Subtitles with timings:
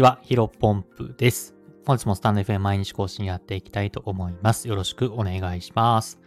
[0.00, 1.54] ちは、ヒロポンプです。
[1.84, 4.66] 本日もスタンド FM 毎日更新やっていきたいと思います。
[4.66, 6.18] よろしくお願いします。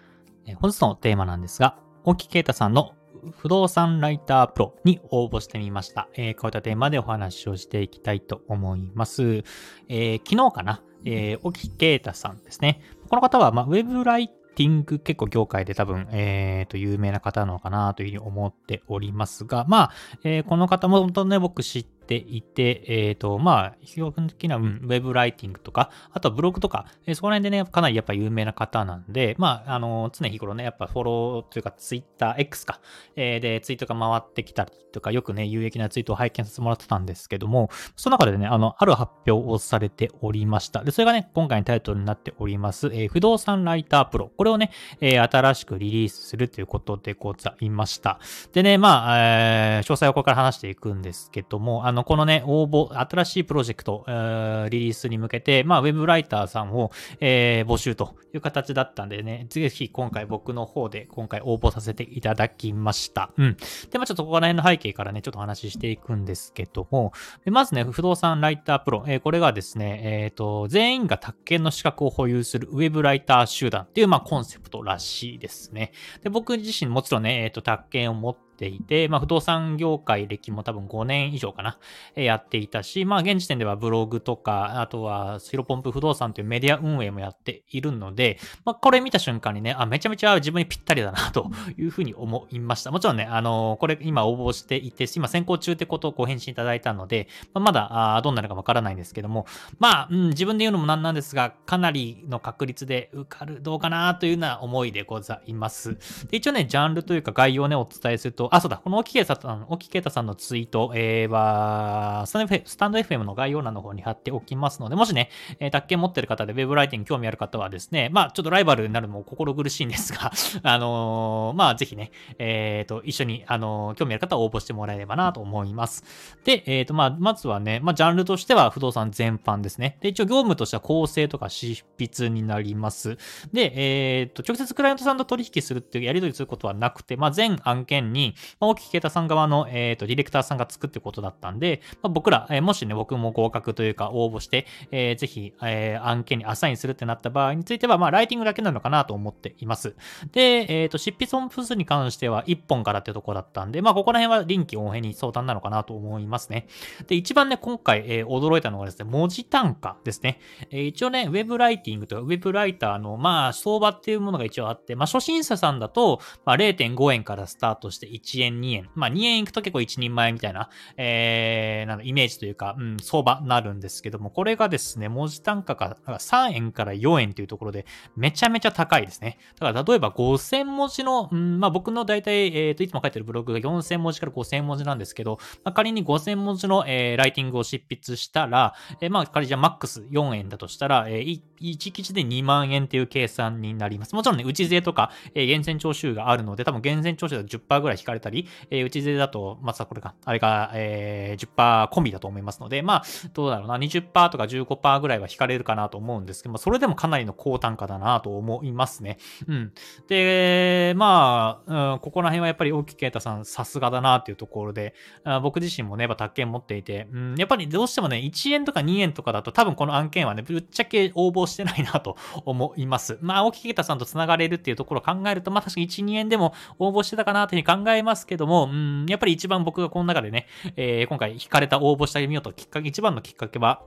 [0.58, 2.94] 本日のテーマなんですが、大木啓太さんの
[3.32, 6.08] 不動産ライタープロに応募してみました。
[6.14, 9.44] えー、こういったテーマでお話をしていきたいと思います。
[9.90, 12.80] えー、昨日かな、えー、沖啓太さんですね。
[13.10, 19.92] この方は、まあ、ウェブライティング結構業界で多分、え、ー、と、有名な方なのかなというふうに思っておりますが、まあ、
[20.24, 32.80] えー、この方も本当ね、僕知っていて、えっ、ー、と、まあ、基本的な、うん、ウェブライティングとか、あとはブログとか、えー、そこら辺でね、かなりやっぱ有名な方なんで、まあ、あの、常日頃ね、やっぱフォローというか、ツイッター X か、
[33.16, 40.84] えー、で、ツイートが回ってきたりとか、よくね、有益なツイートを拝見させてもらってたんですけども、その中でね、あの、ある発表をされておりました。
[40.84, 44.32] で、それがね、今回のタイトルになっております、えー、不動産ライタープロ。
[44.38, 48.20] これをね、えー、新しくリリースするということでございました。
[48.52, 63.32] でね、まあ、えー、詳細はここから話していくんですけども、あの、このね、応募、新しいプロジェクト、えー、リリースに向けて、まあ、ウェブライターさんを、えー、募集という形だったんでね、ぜひ今回僕の方で今回応募させていただきました。
[63.38, 63.58] うん。
[63.92, 67.14] で、まあ、ちょっとここら辺の背景からね、ちょっと話していくんですけども、
[67.46, 75.92] でまずね、不動産ライタープロ、えー、これがですね、えっ、ー、と、全員が宅建の資格を保有するウェブライター集団っていう、まあ、コンセプトらしいですね。
[76.24, 81.78] で、僕自身もちろんね、えっ、ー、と、宅建を持ってていて、まあ、不動産業界歴も多分5年以上かな、
[82.16, 92.92] えやっていたし、まあ、現時点ではブログとか、あとはヒロポンプ不動産というメディア運営もやっているので、まあ、これ見た瞬間にね、あ、めちゃめちゃ自分にぴったりだな、というふうに思いました。
[92.92, 99.46] もちろんね、あのこれ今応募していて、今先行中ってことをご返信いただいたので、まあ、まだあどうなるかわからないんですけども、
[99.80, 105.98] まあ、うん、自分で言うのもなんなんですが、かなりの確率で受かる、どうかなというような思いでございます。
[106.30, 112.34] で一応ね、ジャンルというか概要をね、お伝えすると、あ、そうだ、この沖圭さん、沖圭太さんのツイート、えー、は、ス
[112.78, 120.32] タンド FM の概要欄の方に貼っておきますので、もしね、えー、宅建持ってる方でウェブライティング興味ある方はですね、まあ、ちょっとライバルになるのも心苦しいんですが、
[120.62, 126.04] あのー、まあ、ぜひね、えっ、ー、と、一緒に、あのー、興味ある方は応募してもらえればなと思います。
[126.44, 129.98] で、えっ、と、まあ、まずはね、まあ、ジャンルとしては不動産全般ですね。
[130.02, 133.18] で、一応業務としては構成とか執筆になります。
[133.52, 133.74] で、
[134.20, 149.96] えっ、と、直接クライアントさんと取引するっていうやり取りすることはなくて、まあ、全案件に、まあ、大き啓太さん側の、えっ、と、ディレクターさんが作ってことだったんで、まあ、僕ら、えー、もしね、僕も合格というか応募して、えー、ぜひ、えー、案件にアサインするってなった場合については、まあ、ライティングだけなのかなと思っています。
[150.32, 156.68] で、えっ、と、執筆本数に関しては1本からってとこだったんで、まあ、ここら辺は臨機応変に相談なのかなと思いますね。
[157.08, 160.40] で、一番ね、今回、えー、驚いたのがですね、文字単価ですね。
[160.72, 168.90] えー、一応ね、ウェブライティングとか、ウェブライターの、まあ、相場っていうものが一応あって、まあ、初心者さんだと、まあ、0.5円からスタートして1 1円、2円。
[168.96, 177.86] まあ、2円いくと結構1人前みたいな、えー、なんイメージというか、うん、相場になるんですけども、これがですね、文字単価が3円から4円というところで、
[178.16, 179.38] めちゃめちゃ高いですね。
[179.60, 194.16] だから例えば5000文字の、うん、まあ僕の大体、えっ、ー、と、いつも書いてるブログが4000文字から5000文字なんですけど、まあ、仮に5000文字の、えー、ライティングを執筆したら、えー、まあ仮じゃマックス4円だとしたら、えー、1記事で2万円っていう計算になります。
[194.16, 203.04] もちろんね、内税とか、えー、源泉徴収があるので、多分源泉徴収だと10%ぐらい引かれたり、えー、内税だと、まさこれか、あれが、えー、10%込みだと思いますので、まあ、
[203.34, 209.18] どうだろうな、20%とか15%ぐらいは引かれるかなと思うんですけど、まあ、それでもかなりの高単価だなと思いますね。
[209.48, 209.74] うん。
[210.08, 214.94] で、まあ、うん、ここら辺はやっぱり大木啓太さんさすがだなっていうところで、
[215.24, 223.18] あ僕自身もね、やっぱ宅建持っていて、うん、やっぱりどうしてもね、1円とか2円とかだと多分この案件はね、ぶっちゃけ応募してないなと思います。
[223.22, 233.82] まあ、大木啓太さんと繋がれるっていうところを考えると、まあ確かに1、2円でも応募してたかなというふうに考えますけども、うん、やっぱり一番僕がこの中でね、えー、今回引かれた応募してみようときっかけ、一番のきっかけは、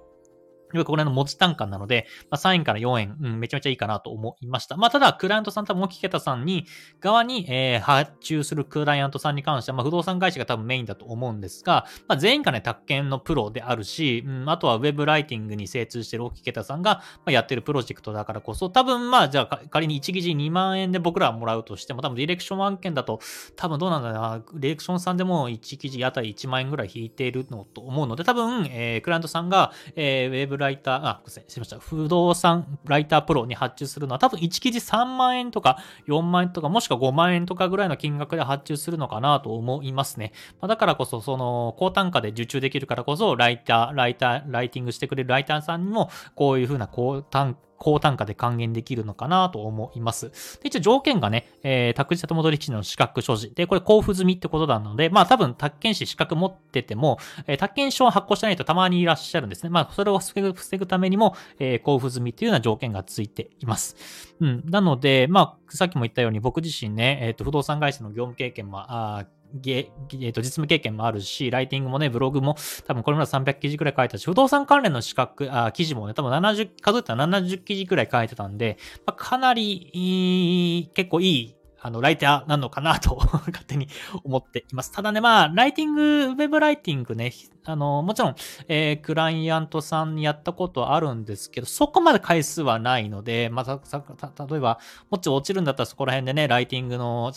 [0.84, 4.76] これの文字単価なので、まあ、3円から4円、うん、めちゃめちゃいいかなと思いました。
[4.76, 6.66] まあ、ただ、クライアントさん、多分、大木けたさんに、
[7.00, 23.20] 側に、えー、発注するクライアントさんに関しては、まあ、不動産会社が多分メインだと思うんですが、まあ、全員がね、宅建のプロであるし、うん、あとはウェブライティングに精通してる大木けたさんが、まあ、やってるプロジェクトだからこそ、多分、まあ、じゃあ、仮に1記事2万円で僕らはもらうとしても、多分、ディレクション案件だと、
[23.56, 35.78] 多分どうなんだろうな、ディレクションさんでも1記事あたり1万円ぐらい引いているのと思うので、多分、えー、クライアントさんが、えー、ウェブライライター、あ、すみました、不動産ライタープロに発注するのは多分1記事3万円とか
[36.08, 40.32] 4万円とかもしくは5万円とかぐらいの金額で発注するのかなと思いますね。
[40.60, 50.30] まあ、だからこそ、その高単価で受注できるからこそ、ライター、ライター、ライティングしてくれるライターさんにも、こういうふうな高単価高単価で還元できるのかなと思います。
[50.62, 53.54] で、一応条件がね、えー、託児里戻り基地の資格所持。
[53.54, 59.70] で、これ交付済みってことなので、まあ多分宅建士資格持ってても、えー、宅建証を発行してないとたまにいらっしゃるんですね。
[59.70, 60.42] まあそれを防
[60.78, 63.96] ぐためにも、えー、交付済みっていうような条件がついています。
[64.40, 64.62] うん。
[64.66, 69.26] なので、まあさっきも言ったように僕自身ね、えっ、ー、と不動産会社の業務経験も、あ
[69.64, 72.56] えー、と実務経験もあるし、ライティングもね、ブログも
[72.86, 83.88] 多分これまで300記事くらい書いたし、不動産関連の資格、あ記事もね、多分70、数えたら70記事くらい書いてたんで、まあ、かなり、結構いいあの、ライターなのかなと 勝手に
[84.24, 84.92] 思っています。
[84.92, 87.32] ただね、まあ、ライティング、ウェブライティングね、
[87.64, 88.34] あの、もちろん、
[88.68, 94.78] えー、クライアントさんにやったことはあるんですけど、そこまで回数はないので、まあ、た、例えば、
[95.10, 97.32] もっち落ちるんだったらそこら辺でね、ライティングの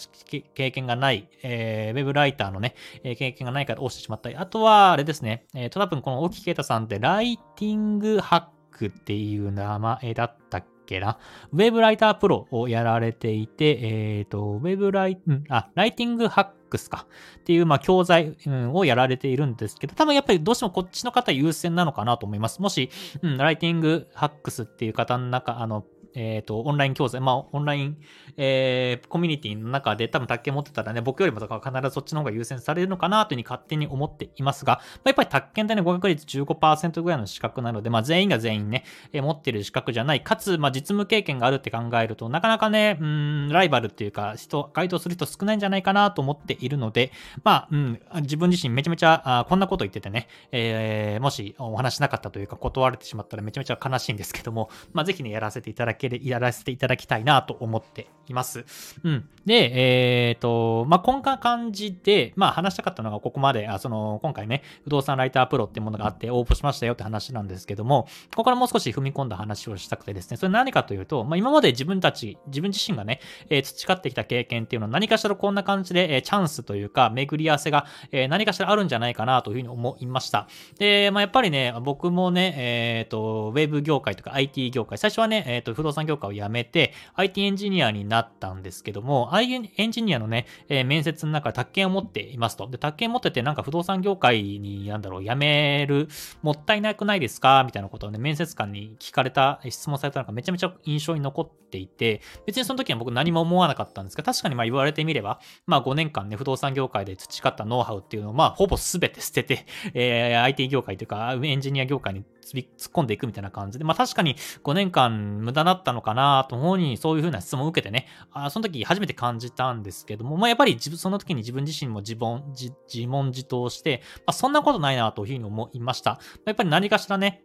[0.54, 11.20] 経験がない、えー、ウェブライターのね、えー、経験がないから落ちてしまったり、あとは、あれですね、えー、と、多分この大木啓太さんって、ライティングハックっていう名前だったっけな？
[11.52, 17.06] ウェブライタープロをやられていて、えっ、ー、と、ウェブライ、うん、あ、ライティングハックスか
[17.40, 22.62] っていう、まあ、教材、うん、をやられているんですけど、多分やっぱりどうしてもこっちの方優先なのかなと思います。
[22.62, 22.90] もし、
[23.22, 27.98] うん、ライティングハックスっていう方の中、あの、えっ、ー、と、オンライン教材、まあ、オンライン、
[28.38, 31.50] えー、コミュニティの中で多分宅建持ってたらね、僕よりも必
[31.84, 38.84] ずそっちの方が優先されるのかなというふうに勝手に思っていますが、まあ、やっぱり宅建でね、合格率15%ぐらいの資格なので、まあ、全員が全員ね、
[39.14, 47.12] えー、持ってる資格じゃない、かつ、まあ、実務経験があるって考えると、なかなかね、うん、ライバルっていうか、人、該当する人少ないんじゃないかなと思っているので、
[47.44, 58.66] まあ、うん、自分自身めちゃめちゃ、あこんなこと言っててね、えー、もしお話しなかったというか断れてしまったらめちゃめちゃ悲しいんですけども、まあ、ぜひね、やらせていただきける、やらせていただきたいなと思っています。
[59.04, 59.30] うん。
[59.46, 73.20] で、えっ、ー、と、まあ、こんな感じで、まあ、話したかったのがここまで、あその、今回ね、不動産ライタープロっていうものがあって応募しましたよって話なんですけども、ここからもう少し踏み込んだ話をしたくてですね、それ何かというと、まあ、今まで自分たち、自分自身がね、
[73.50, 80.48] えー、培ってきた経験っていうのは何かしらこんな感じで、えー、チャンスというか、巡り合わせが、えー、何かしらあるんじゃないかなというふうに思いました。
[80.78, 92.68] で、まあ、やっぱりね、僕もね、えっ、ー、と、ウェブ業界とか IT 業界、最初はね、えっ、と、不動動産業界を辞めて、IT エンジニアになったんですけども、エンジニアのね、えー、面接の中で宅建を持っていますと。
[92.68, 96.08] で、宅建持っててなんか不動産業界に、なんだろう、辞める、
[96.42, 97.64] もったいなくないですか？
[97.66, 112.24] みたいなことをね、面接官に聞かれた、質問されたのがめちゃめちゃ印象に残っていて、別にその時は僕何も思わなかったんですが、確かにまあ言われてみれば、まあ5年間ね、不動産業界で培ったノウハウっていうのをまあほぼ全て捨てて、えー、IT 業界というか、エンジニア業界に
[112.56, 126.20] 突っ込んでいくみたいな感じで、まあ確かに5年間無駄だったのかなと思うに、そういうふうな質問を受けてね、あその時初めて感じたんですけども、まあやっぱり自分、その時に自分自身も自問自自問自答して、まあそんなことないなというふうに思いました。
[126.46, 127.44] やっぱり何かしらね、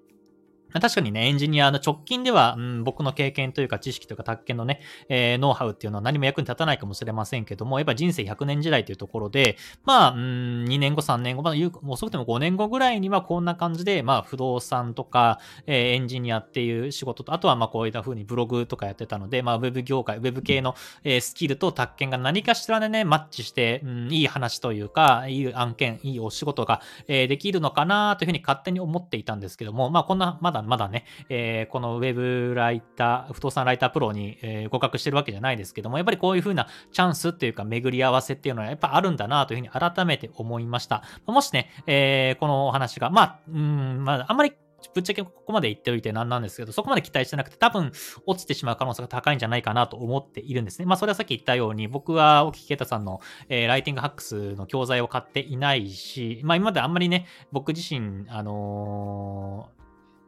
[0.80, 11.54] 確かにね、エンジニアの直近では、うん、僕の経験というか知識というか宅建のね、えー、ノウハウっていうのは何も役に立たないかもしれませんけども、やっぱ人生100年時代というところで、まあ、うん、2年後、3年後、まあ、
[11.86, 20.74] 遅くても5年後ぐらいにはこんな感じで、まあ、不動産とか、えー、エンジニアっていう仕事と、あとはまあ、こういった風にブログとかやってたので、まあ、ウェブ業界、ウェブ系の、
[21.04, 41.02] えー、スキルと宅建が何かしらでね、マッチして、うん、いい話というか、いい案件、いいお仕事が、えー、できるのかなというふうに勝手に思っていたんですけども、まあ、こんな、まだまだね、えー、このウェブライター、不動産ライタープロに、えー、合格してるわけじゃないですけども、やっぱりこういう風なチャンスっていうか巡り合わせっていうのはやっぱあるんだなというふうに改めて思いました。
[41.26, 44.52] もしね、えー、このお話が、まあ、うん、まあ、あんまり
[44.92, 47.92] ぶっちゃけここまで言っておいてなんなんですけど、そこまで期待してなくて多分
[48.26, 50.84] 落ちてしまう可能性が高いんじゃないかなと思っているんですね。
[50.84, 59.83] まあそれはさっき言ったように、僕は沖啓太さんの、えー、ライティングハックスの教材を買っていないし、まあ今まであんまりね、僕自身、あのー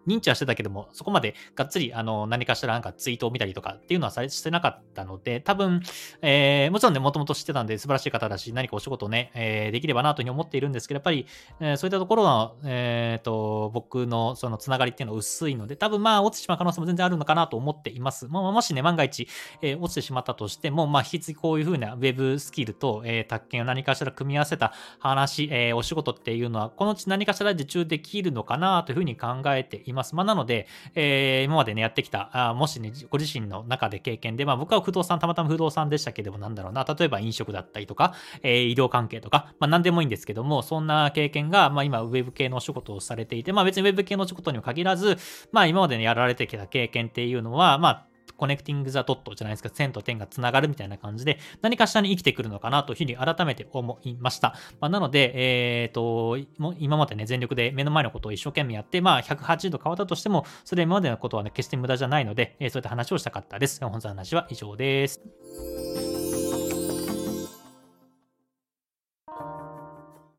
[0.06, 5.82] 認知はしてたけども、そこまでがっつり、あの、何かしらなんかツイートを見たりとかっていうのはされしてなかったので、多分、
[6.22, 11.26] えー、もちろんね、もともと知ってたんで素晴らしい方だし、何かお仕事ね、えー、できればなというふうに思っているんですけど、やっぱり、
[11.60, 18.26] えー、そういったところの、えっ、ー、と、僕のそのつながりっていうのは薄いので、多分まあ、落ちてしまう可能性も全然あるのかなと思っています。
[18.28, 19.28] まあ、もしね、万が一、
[19.62, 29.95] えー、落ちてしまったとしても、まあ、引き続きこういうふうなウェブスキルと、えー、宅建を何かしら組み合わせた話、えー、お仕事っていうのは、このうち何かしら受注できるのかなというふうに考えています。
[29.96, 45.16] まあ、なので、えー、今までね、やってきた、あもしね、ご自身の中で経験で、まあ僕は不動産、たまたま不動産でしたけども、なんだろうな、例えば飲食だったりとか、えー、医療関係とか、まあ何でもいいんですけども、そんな経験が、まあ今、ウェブ系のお仕事をされていて、まあ別にウェブ系のお仕事にも限らず、
[45.52, 48.06] まあ今までね、やられてきた経験っていうのは、まあ
[48.37, 54.55] コネクティングザドットじゃないですか、線と点がつながるみたいな感じで、何かしらに生きてくるのかなというふうに改めて思いました。
[54.81, 55.33] まあ、なので、
[55.83, 56.38] えっ、ー、と、
[56.78, 63.81] 今までね、全力で目の前のことを一生懸命やって、まあ、180度変わったとしても、それまでのことはね、決して無駄じゃないので、えー、そういった話をしたかったです。
[63.81, 66.15] 本日の話は以上です。